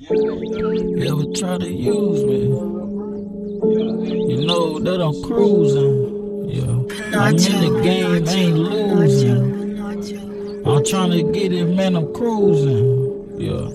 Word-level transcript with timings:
You 0.00 1.02
ever 1.10 1.24
try 1.34 1.58
to 1.58 1.68
use 1.68 2.24
me? 2.24 2.44
You 4.30 4.46
know 4.46 4.78
that 4.78 5.00
I'm 5.02 5.22
cruising. 5.24 6.48
Yeah. 6.48 7.18
I'm 7.18 7.34
in 7.34 7.74
the 7.74 7.80
game, 7.82 8.28
ain't 8.28 8.56
losing. 8.56 9.76
I'm 10.64 10.84
trying 10.84 11.10
to 11.10 11.32
get 11.32 11.52
it, 11.52 11.64
man, 11.64 11.96
I'm 11.96 12.14
cruising. 12.14 13.40
Yeah. 13.40 13.66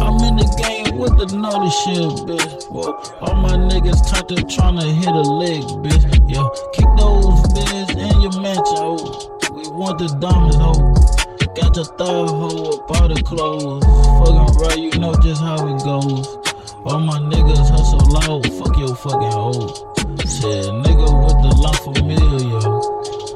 I'm 0.00 0.16
in 0.24 0.36
the 0.36 0.48
game 0.56 0.96
with 0.96 1.18
the 1.18 1.26
naughty 1.36 1.70
shit, 1.84 2.10
bitch. 2.26 2.64
Whoa. 2.70 2.94
All 3.20 3.34
my 3.34 3.50
niggas 3.50 4.00
to 4.28 4.42
trying 4.54 4.78
to 4.78 4.86
hit 4.86 5.08
a 5.08 5.20
leg, 5.20 5.62
bitch. 5.84 6.04
Yeah. 6.26 6.48
Kick 6.72 6.86
those 6.96 7.42
bitches 7.52 7.90
in 7.98 8.20
your 8.22 8.40
mansion, 8.40 8.78
oh. 8.78 9.36
We 9.52 9.68
want 9.68 9.98
the 9.98 10.08
diamonds, 10.20 10.56
oh. 10.58 10.99
Got 11.60 11.76
your 11.76 11.84
third 11.84 12.28
hoe 12.28 12.72
up 12.72 12.90
all 12.90 13.08
the 13.08 13.22
clothes. 13.22 13.84
Fucking 13.84 14.56
right, 14.60 14.78
you 14.78 14.98
know 14.98 15.14
just 15.22 15.42
how 15.42 15.60
it 15.68 15.84
goes. 15.84 16.26
All 16.84 16.98
my 17.00 17.18
niggas 17.18 17.68
hustle 17.68 18.00
loud, 18.08 18.42
fuck 18.56 18.76
your 18.78 18.96
fucking 18.96 19.32
hoe. 19.32 19.68
Shit, 20.24 20.66
nigga 20.84 21.06
with 21.20 21.38
the 21.44 21.52
La 21.60 21.72
Familia. 21.84 22.60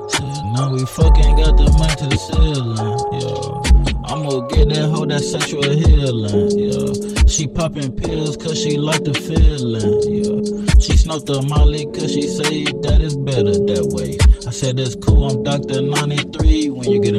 Shit, 0.09 0.45
now 0.57 0.73
we 0.73 0.85
fucking 0.87 1.37
got 1.37 1.57
the 1.59 1.69
money 1.77 1.95
to 2.01 2.07
the 2.09 2.17
ceiling, 2.17 2.97
yeah. 3.21 4.11
I'ma 4.11 4.47
get 4.49 4.69
that 4.71 4.89
hoe 4.89 5.05
that 5.07 5.21
sexual 5.21 5.63
healing, 5.63 6.59
yeah. 6.59 7.25
She 7.27 7.47
popping 7.47 7.95
pills 7.95 8.37
cause 8.37 8.59
she 8.59 8.79
like 8.79 9.05
the 9.05 9.13
feeling, 9.13 10.01
yeah. 10.09 10.81
She 10.81 10.97
smoked 10.97 11.27
the 11.27 11.43
molly 11.43 11.85
cause 11.87 12.13
she 12.13 12.23
say 12.23 12.65
that 12.65 13.01
is 13.01 13.17
better 13.17 13.53
that 13.53 13.85
way. 13.93 14.17
I 14.47 14.51
said 14.51 14.79
it's 14.79 14.95
cool, 14.97 15.31
I'm 15.31 15.43
Dr. 15.43 15.83
93 15.83 16.71
when 16.71 16.91
you 16.91 17.01
get. 17.01 17.14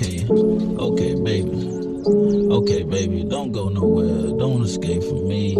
Okay, 0.00 0.24
okay, 0.78 1.14
baby. 1.14 1.52
Okay, 2.48 2.82
baby, 2.84 3.22
don't 3.24 3.52
go 3.52 3.68
nowhere. 3.68 4.32
Don't 4.38 4.62
escape 4.62 5.02
from 5.04 5.28
me. 5.28 5.54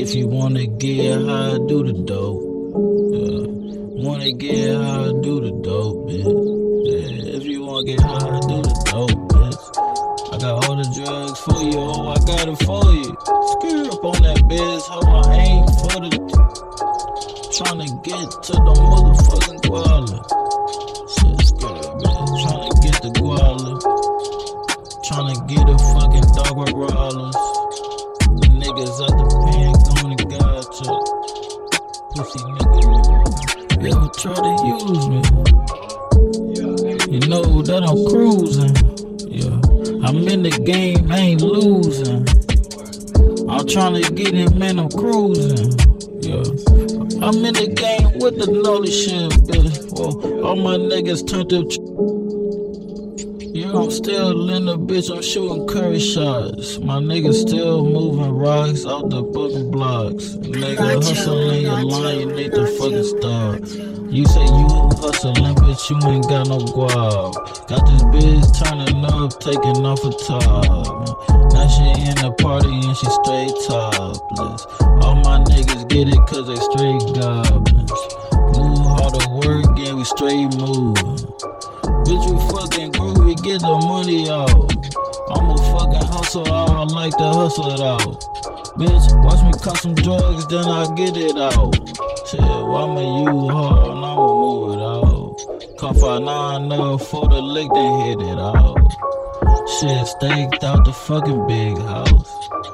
If 0.00 0.14
you 0.14 0.28
wanna 0.28 0.66
get 0.66 1.20
high, 1.20 1.58
do 1.66 1.82
the 1.82 1.92
dope. 2.06 2.42
Yeah. 3.10 4.06
Wanna 4.06 4.30
get 4.30 4.76
high, 4.76 5.10
do 5.20 5.40
the 5.40 5.50
dope, 5.66 6.06
bitch. 6.06 6.30
Yeah. 6.86 7.38
If 7.38 7.44
you 7.44 7.64
wanna 7.64 7.86
get 7.86 8.00
high, 8.02 8.38
do 8.46 8.62
the 8.62 8.74
dope, 8.86 9.10
bitch. 9.34 9.58
I 10.32 10.38
got 10.38 10.68
all 10.68 10.76
the 10.76 10.86
drugs 10.94 11.40
for 11.40 11.60
you, 11.60 11.76
oh, 11.76 12.06
I 12.06 12.18
got 12.22 12.46
it 12.46 12.58
for 12.62 12.84
you. 12.94 13.16
Screw 13.50 13.85
rollers. 26.74 27.34
The 28.40 28.48
niggas 28.60 28.98
out 29.02 29.14
the 29.16 29.26
pen 29.46 29.72
going 29.94 30.16
to 30.16 30.24
God 30.24 30.62
truck. 30.76 31.04
Pussy 32.14 32.40
nigga. 32.40 33.26
Ever 33.86 34.10
try 34.18 34.34
to 34.34 34.52
use 34.66 35.06
me? 35.08 35.20
You 37.12 37.20
know 37.28 37.62
that 37.62 37.82
I'm 37.86 38.00
cruising. 38.10 38.74
Yeah. 39.30 39.60
I'm 40.06 40.26
in 40.28 40.42
the 40.42 40.50
game, 40.50 41.10
I 41.10 41.18
ain't 41.18 41.42
losing. 41.42 42.26
I'm 43.48 43.66
trying 43.66 44.02
to 44.02 44.12
get 44.12 44.34
in, 44.34 44.58
man, 44.58 44.78
I'm 44.78 44.88
cruising. 44.88 45.72
Yeah. 46.20 46.42
I'm 47.22 47.44
in 47.44 47.54
the 47.54 47.72
game 47.74 48.18
with 48.18 48.38
the 48.38 48.46
naughty 48.50 48.90
shit, 48.90 49.30
bitch. 49.46 49.86
Well, 49.98 50.44
all 50.44 50.56
my 50.56 50.76
niggas 50.76 51.26
turned 51.26 51.52
up. 51.52 52.25
I'm 53.76 53.90
still 53.90 54.48
in 54.50 54.64
the 54.64 54.78
bitch, 54.78 55.14
I'm 55.14 55.22
shooting 55.22 55.66
curry 55.66 56.00
shots. 56.00 56.78
My 56.78 56.98
niggas 56.98 57.46
still 57.46 57.84
moving 57.84 58.32
rocks 58.32 58.86
out 58.86 59.10
the 59.10 59.22
fucking 59.22 59.70
blocks. 59.70 60.36
Nigga, 60.40 61.04
hustling 61.04 61.62
your 61.62 61.84
line, 61.84 62.20
you 62.20 62.32
need 62.32 62.52
to 62.52 62.66
fucking 62.78 63.04
stop. 63.04 63.60
You 64.10 64.24
say 64.24 64.44
you 64.44 64.66
hustling, 64.96 65.54
but 65.56 65.90
you 65.90 66.00
ain't 66.08 66.28
got 66.28 66.48
no 66.48 66.58
guap. 66.72 67.34
Got 67.68 67.84
this 67.84 68.02
bitch 68.14 68.48
turning 68.64 69.04
up, 69.04 69.38
taking 69.40 69.84
off 69.84 70.02
a 70.04 70.10
top. 70.24 71.36
Now 71.52 71.68
she 71.68 71.84
in 72.08 72.16
the 72.16 72.34
party 72.40 72.72
and 72.72 72.96
she 72.96 73.06
straight 73.20 73.52
topless. 73.68 74.64
All 75.04 75.16
my 75.16 75.44
niggas 75.44 75.86
get 75.88 76.08
it 76.08 76.20
cause 76.26 76.46
they 76.48 76.56
straight 76.56 77.04
goblins. 77.14 77.92
Move 78.56 78.88
hard 78.88 79.12
to 79.20 79.28
work, 79.36 79.78
yeah, 79.78 79.92
we 79.92 80.04
straight 80.04 80.48
move. 80.56 80.96
Bitch, 82.06 82.22
you 82.28 82.38
fucking 82.54 82.85
get 83.46 83.60
the 83.60 83.78
money 83.86 84.28
out. 84.28 84.66
I'ma 85.30 85.56
fucking 85.70 86.08
hustle 86.10 86.52
out, 86.52 86.70
I 86.70 86.82
like 86.94 87.16
to 87.16 87.24
hustle 87.24 87.70
it 87.70 87.80
out. 87.80 88.18
Bitch, 88.74 89.06
watch 89.24 89.42
me 89.46 89.52
cut 89.62 89.78
some 89.78 89.94
drugs, 89.94 90.46
then 90.48 90.66
I 90.66 90.92
get 90.94 91.16
it 91.16 91.36
out. 91.38 91.74
Shit, 92.26 92.40
me 92.42 93.04
you 93.22 93.48
hard, 93.48 93.90
and 93.90 94.04
I'ma 94.04 94.26
move 94.42 94.74
it 94.74 94.82
out. 94.82 95.78
Come 95.78 95.94
five 95.94 96.22
nine 96.22 96.72
up 96.72 97.00
for 97.02 97.28
the 97.28 97.40
lick, 97.40 97.70
then 97.72 98.00
hit 98.06 98.20
it 98.20 98.38
out. 98.38 98.76
Shit, 99.78 100.06
staked 100.06 100.64
out 100.64 100.84
the 100.84 100.92
fucking 100.92 101.46
big 101.46 101.78
house. 101.78 102.30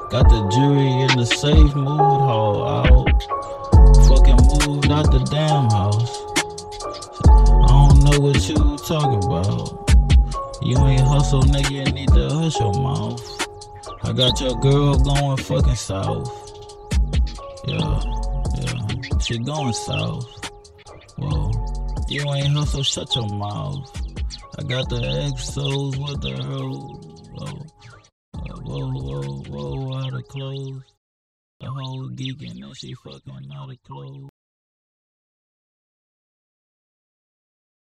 Got 0.09 0.29
the 0.29 0.41
jury 0.53 0.89
in 1.05 1.17
the 1.17 1.25
safe, 1.25 1.75
moved 1.75 2.21
haul 2.27 2.65
out. 2.65 3.05
Fucking 4.09 4.41
moved 4.49 4.91
out 4.91 5.11
the 5.11 5.19
damn 5.29 5.69
house 5.69 6.33
I 7.25 7.87
don't 7.87 8.03
know 8.03 8.19
what 8.19 8.47
you 8.47 8.77
talking 8.87 9.23
about. 9.23 9.92
You 10.65 10.77
ain't 10.77 11.01
hustle, 11.01 11.41
nigga, 11.41 11.71
you 11.71 11.91
need 11.91 12.07
to 12.09 12.29
hush 12.29 12.57
your 12.57 12.73
mouth. 12.73 13.21
I 14.01 14.13
got 14.13 14.39
your 14.39 14.55
girl 14.61 14.95
going 14.95 15.37
fucking 15.37 15.75
south. 15.75 16.31
Yeah, 17.67 18.01
yeah, 18.55 19.17
she 19.19 19.39
going 19.39 19.73
south. 19.73 20.25
Whoa, 21.17 21.51
you 22.07 22.21
ain't 22.33 22.55
hustle, 22.55 22.83
shut 22.83 23.13
your 23.13 23.27
mouth. 23.27 23.91
I 24.57 24.63
got 24.63 24.87
the 24.87 25.01
exos 25.01 25.97
with 25.97 26.21
the 26.21 26.41
hoe. 26.41 27.01
Whoa, 27.33 27.65
whoa, 28.63 28.91
whoa, 29.01 29.43
whoa, 29.49 29.97
out 29.97 30.13
of 30.13 30.27
clothes. 30.29 30.83
The 31.59 31.67
whole 31.67 32.09
geeking 32.09 32.63
and 32.63 32.77
she 32.77 32.93
fucking 32.93 33.51
out 33.53 33.69
of 33.69 33.83
clothes. 33.83 34.29